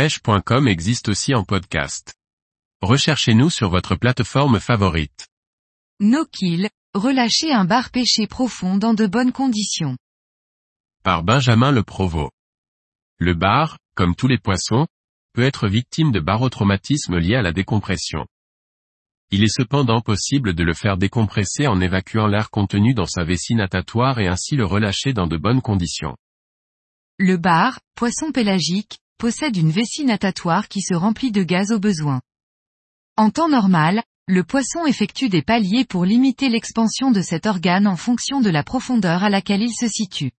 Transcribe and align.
pêche.com 0.00 0.66
existe 0.66 1.10
aussi 1.10 1.34
en 1.34 1.44
podcast. 1.44 2.14
Recherchez-nous 2.80 3.50
sur 3.50 3.68
votre 3.68 3.96
plateforme 3.96 4.58
favorite. 4.58 5.28
No 6.00 6.24
Kill, 6.24 6.70
relâcher 6.94 7.52
un 7.52 7.66
bar 7.66 7.90
pêché 7.90 8.26
profond 8.26 8.78
dans 8.78 8.94
de 8.94 9.06
bonnes 9.06 9.32
conditions. 9.32 9.98
Par 11.04 11.22
Benjamin 11.22 11.70
Le 11.70 11.82
Provost. 11.82 12.32
Le 13.18 13.34
bar, 13.34 13.76
comme 13.94 14.16
tous 14.16 14.26
les 14.26 14.38
poissons, 14.38 14.86
peut 15.34 15.42
être 15.42 15.68
victime 15.68 16.12
de 16.12 16.20
barotraumatisme 16.20 17.18
lié 17.18 17.34
à 17.34 17.42
la 17.42 17.52
décompression. 17.52 18.26
Il 19.30 19.44
est 19.44 19.54
cependant 19.54 20.00
possible 20.00 20.54
de 20.54 20.64
le 20.64 20.72
faire 20.72 20.96
décompresser 20.96 21.66
en 21.66 21.78
évacuant 21.78 22.26
l'air 22.26 22.48
contenu 22.48 22.94
dans 22.94 23.04
sa 23.04 23.24
vessie 23.24 23.54
natatoire 23.54 24.18
et 24.18 24.28
ainsi 24.28 24.56
le 24.56 24.64
relâcher 24.64 25.12
dans 25.12 25.26
de 25.26 25.36
bonnes 25.36 25.60
conditions. 25.60 26.16
Le 27.18 27.36
bar, 27.36 27.80
poisson 27.94 28.32
pélagique, 28.32 28.98
possède 29.20 29.58
une 29.58 29.70
vessie 29.70 30.06
natatoire 30.06 30.66
qui 30.66 30.80
se 30.80 30.94
remplit 30.94 31.30
de 31.30 31.42
gaz 31.42 31.72
au 31.72 31.78
besoin. 31.78 32.22
En 33.18 33.28
temps 33.28 33.50
normal, 33.50 34.02
le 34.26 34.44
poisson 34.44 34.86
effectue 34.86 35.28
des 35.28 35.42
paliers 35.42 35.84
pour 35.84 36.06
limiter 36.06 36.48
l'expansion 36.48 37.10
de 37.10 37.20
cet 37.20 37.44
organe 37.44 37.86
en 37.86 37.96
fonction 37.96 38.40
de 38.40 38.48
la 38.48 38.64
profondeur 38.64 39.22
à 39.22 39.28
laquelle 39.28 39.60
il 39.60 39.74
se 39.74 39.88
situe. 39.88 40.32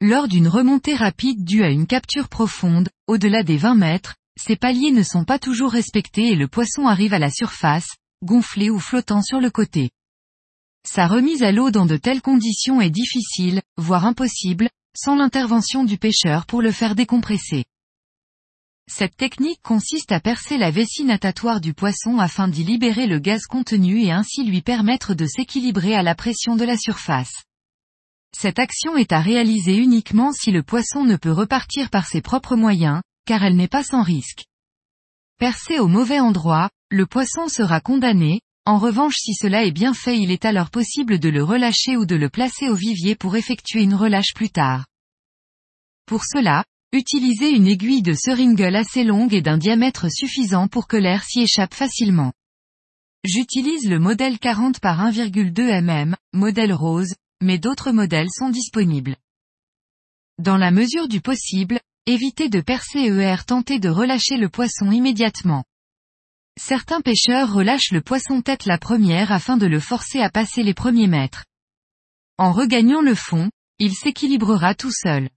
Lors 0.00 0.28
d'une 0.28 0.48
remontée 0.48 0.94
rapide 0.94 1.44
due 1.44 1.62
à 1.62 1.68
une 1.68 1.86
capture 1.86 2.30
profonde, 2.30 2.88
au-delà 3.06 3.42
des 3.42 3.58
20 3.58 3.74
mètres, 3.74 4.14
ces 4.40 4.56
paliers 4.56 4.92
ne 4.92 5.02
sont 5.02 5.24
pas 5.24 5.38
toujours 5.38 5.72
respectés 5.72 6.28
et 6.28 6.36
le 6.36 6.48
poisson 6.48 6.86
arrive 6.86 7.12
à 7.12 7.18
la 7.18 7.30
surface, 7.30 7.96
gonflé 8.24 8.70
ou 8.70 8.80
flottant 8.80 9.20
sur 9.20 9.40
le 9.40 9.50
côté. 9.50 9.90
Sa 10.86 11.06
remise 11.06 11.42
à 11.42 11.52
l'eau 11.52 11.70
dans 11.70 11.84
de 11.84 11.98
telles 11.98 12.22
conditions 12.22 12.80
est 12.80 12.88
difficile, 12.88 13.60
voire 13.76 14.06
impossible, 14.06 14.70
sans 14.98 15.14
l'intervention 15.14 15.84
du 15.84 15.96
pêcheur 15.96 16.44
pour 16.44 16.60
le 16.60 16.72
faire 16.72 16.96
décompresser. 16.96 17.64
Cette 18.90 19.16
technique 19.16 19.62
consiste 19.62 20.10
à 20.10 20.18
percer 20.18 20.58
la 20.58 20.72
vessie 20.72 21.04
natatoire 21.04 21.60
du 21.60 21.72
poisson 21.72 22.18
afin 22.18 22.48
d'y 22.48 22.64
libérer 22.64 23.06
le 23.06 23.20
gaz 23.20 23.42
contenu 23.46 24.02
et 24.02 24.10
ainsi 24.10 24.44
lui 24.44 24.60
permettre 24.60 25.14
de 25.14 25.26
s'équilibrer 25.26 25.94
à 25.94 26.02
la 26.02 26.16
pression 26.16 26.56
de 26.56 26.64
la 26.64 26.76
surface. 26.76 27.44
Cette 28.36 28.58
action 28.58 28.96
est 28.96 29.12
à 29.12 29.20
réaliser 29.20 29.76
uniquement 29.76 30.32
si 30.32 30.50
le 30.50 30.64
poisson 30.64 31.04
ne 31.04 31.16
peut 31.16 31.30
repartir 31.30 31.90
par 31.90 32.06
ses 32.06 32.20
propres 32.20 32.56
moyens, 32.56 33.00
car 33.24 33.44
elle 33.44 33.56
n'est 33.56 33.68
pas 33.68 33.84
sans 33.84 34.02
risque. 34.02 34.46
Percé 35.38 35.78
au 35.78 35.86
mauvais 35.86 36.18
endroit, 36.18 36.70
le 36.90 37.06
poisson 37.06 37.46
sera 37.46 37.80
condamné, 37.80 38.40
en 38.64 38.78
revanche 38.78 39.14
si 39.16 39.32
cela 39.34 39.64
est 39.64 39.70
bien 39.70 39.94
fait 39.94 40.18
il 40.18 40.32
est 40.32 40.44
alors 40.44 40.70
possible 40.70 41.18
de 41.18 41.28
le 41.28 41.44
relâcher 41.44 41.96
ou 41.96 42.04
de 42.04 42.16
le 42.16 42.28
placer 42.28 42.68
au 42.68 42.74
vivier 42.74 43.14
pour 43.14 43.36
effectuer 43.36 43.82
une 43.82 43.94
relâche 43.94 44.34
plus 44.34 44.50
tard. 44.50 44.87
Pour 46.08 46.24
cela, 46.24 46.64
utilisez 46.92 47.50
une 47.50 47.68
aiguille 47.68 48.02
de 48.02 48.14
seringue 48.14 48.62
assez 48.62 49.04
longue 49.04 49.32
et 49.32 49.42
d'un 49.42 49.58
diamètre 49.58 50.10
suffisant 50.10 50.66
pour 50.66 50.88
que 50.88 50.96
l'air 50.96 51.22
s'y 51.22 51.42
échappe 51.42 51.74
facilement. 51.74 52.32
J'utilise 53.24 53.88
le 53.88 54.00
modèle 54.00 54.40
40 54.40 54.80
par 54.80 55.00
1,2 55.00 55.80
mm, 55.80 56.16
modèle 56.32 56.72
rose, 56.72 57.14
mais 57.40 57.58
d'autres 57.58 57.92
modèles 57.92 58.30
sont 58.32 58.50
disponibles. 58.50 59.16
Dans 60.38 60.56
la 60.56 60.72
mesure 60.72 61.06
du 61.06 61.20
possible, 61.20 61.78
Évitez 62.10 62.48
de 62.48 62.62
percer 62.62 63.00
ER 63.00 63.44
tenter 63.46 63.78
de 63.78 63.90
relâcher 63.90 64.38
le 64.38 64.48
poisson 64.48 64.90
immédiatement. 64.90 65.64
Certains 66.58 67.02
pêcheurs 67.02 67.52
relâchent 67.52 67.92
le 67.92 68.00
poisson 68.00 68.40
tête 68.40 68.64
la 68.64 68.78
première 68.78 69.30
afin 69.30 69.58
de 69.58 69.66
le 69.66 69.78
forcer 69.78 70.22
à 70.22 70.30
passer 70.30 70.62
les 70.62 70.72
premiers 70.72 71.06
mètres. 71.06 71.44
En 72.38 72.54
regagnant 72.54 73.02
le 73.02 73.14
fond, 73.14 73.50
il 73.78 73.92
s'équilibrera 73.92 74.74
tout 74.74 74.90
seul. 74.90 75.28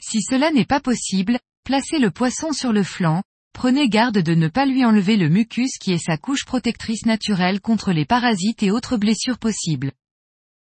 Si 0.00 0.22
cela 0.22 0.50
n'est 0.50 0.64
pas 0.64 0.80
possible, 0.80 1.38
placez 1.64 1.98
le 1.98 2.10
poisson 2.10 2.52
sur 2.52 2.72
le 2.72 2.82
flanc, 2.82 3.22
prenez 3.52 3.88
garde 3.88 4.18
de 4.18 4.34
ne 4.34 4.48
pas 4.48 4.66
lui 4.66 4.84
enlever 4.84 5.16
le 5.16 5.28
mucus 5.28 5.78
qui 5.78 5.92
est 5.92 6.04
sa 6.04 6.16
couche 6.16 6.44
protectrice 6.44 7.04
naturelle 7.06 7.60
contre 7.60 7.92
les 7.92 8.04
parasites 8.04 8.62
et 8.62 8.70
autres 8.70 8.96
blessures 8.96 9.38
possibles. 9.38 9.92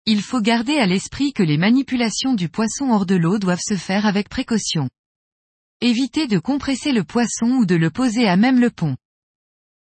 Il 0.06 0.22
faut 0.22 0.42
garder 0.42 0.78
à 0.78 0.88
l'esprit 0.88 1.34
que 1.34 1.44
les 1.44 1.58
manipulations 1.58 2.34
du 2.34 2.50
poisson 2.50 2.92
hors 2.92 3.06
de 3.06 3.16
l'eau 3.16 3.38
doivent 3.38 3.62
se 3.62 3.76
faire 3.76 4.06
avec 4.06 4.30
précaution. 4.30 4.90
Évitez 5.82 6.28
de 6.28 6.40
compresser 6.40 6.92
le 6.92 7.04
poisson 7.04 7.52
ou 7.58 7.66
de 7.66 7.76
le 7.76 7.90
poser 7.92 8.28
à 8.28 8.38
même 8.38 8.60
le 8.60 8.70
pont. 8.70 8.98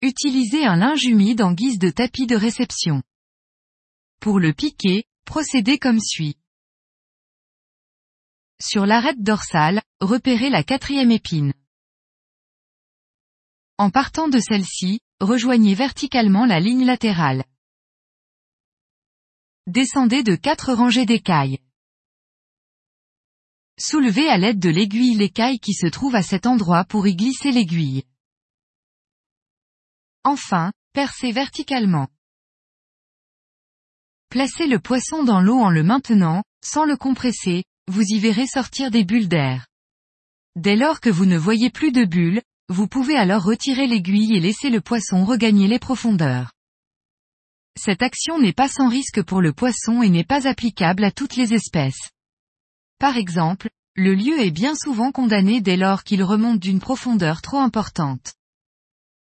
Utilisez 0.00 0.65
un 0.65 0.76
linge 0.76 1.04
humide 1.04 1.42
en 1.42 1.53
guise 1.53 1.78
de 1.78 1.91
tapis 1.91 2.26
de 2.26 2.37
réception. 2.37 3.03
Pour 4.21 4.38
le 4.38 4.53
piquer, 4.53 5.04
procédez 5.25 5.78
comme 5.78 6.00
suit. 6.00 6.37
Sur 8.62 8.86
l'arête 8.86 9.20
dorsale, 9.20 9.82
repérez 10.00 10.48
la 10.48 10.62
quatrième 10.62 11.10
épine. 11.10 11.52
En 13.76 13.90
partant 13.90 14.28
de 14.28 14.38
celle-ci, 14.38 15.00
rejoignez 15.18 15.74
verticalement 15.74 16.46
la 16.46 16.60
ligne 16.60 16.84
latérale. 16.84 17.44
Descendez 19.66 20.22
de 20.22 20.36
quatre 20.36 20.72
rangées 20.74 21.06
d'écailles. 21.06 21.58
Soulevez 23.80 24.28
à 24.28 24.38
l'aide 24.38 24.60
de 24.60 24.70
l'aiguille 24.70 25.16
l'écaille 25.16 25.58
qui 25.58 25.72
se 25.72 25.88
trouve 25.88 26.14
à 26.14 26.22
cet 26.22 26.46
endroit 26.46 26.84
pour 26.84 27.08
y 27.08 27.16
glisser 27.16 27.50
l'aiguille. 27.50 28.04
Enfin, 30.22 30.72
percez 30.92 31.32
verticalement. 31.32 32.06
Placez 34.28 34.68
le 34.68 34.78
poisson 34.78 35.24
dans 35.24 35.40
l'eau 35.40 35.58
en 35.58 35.70
le 35.70 35.82
maintenant, 35.82 36.44
sans 36.64 36.84
le 36.84 36.96
compresser, 36.96 37.64
vous 37.88 38.03
y 38.03 38.19
verrez 38.19 38.47
sortir 38.47 38.91
des 38.91 39.04
bulles 39.04 39.28
d'air. 39.28 39.66
Dès 40.56 40.76
lors 40.76 41.00
que 41.00 41.10
vous 41.10 41.26
ne 41.26 41.38
voyez 41.38 41.70
plus 41.70 41.93
de 41.93 42.04
bulles, 42.04 42.43
vous 42.69 42.87
pouvez 42.87 43.16
alors 43.16 43.43
retirer 43.43 43.87
l'aiguille 43.87 44.37
et 44.37 44.41
laisser 44.41 44.70
le 44.70 44.81
poisson 44.81 45.25
regagner 45.25 45.69
les 45.69 45.78
profondeurs. 45.78 46.53
Cette 47.78 48.03
action 48.03 48.38
n'est 48.38 48.53
pas 48.53 48.69
sans 48.69 48.88
risque 48.88 49.22
pour 49.22 49.41
le 49.41 49.53
poisson 49.53 50.03
et 50.03 50.10
n'est 50.10 50.25
pas 50.25 50.47
applicable 50.47 51.04
à 51.04 51.10
toutes 51.10 51.37
les 51.37 51.54
espèces. 51.54 52.10
Par 52.98 53.16
exemple, 53.16 53.71
le 53.94 54.15
lieu 54.15 54.41
est 54.41 54.50
bien 54.50 54.75
souvent 54.75 55.10
condamné 55.10 55.60
dès 55.60 55.76
lors 55.76 56.04
qu'il 56.04 56.22
remonte 56.22 56.60
d'une 56.60 56.81
profondeur 56.81 57.42
trop 57.42 57.59
importante. 57.59 58.34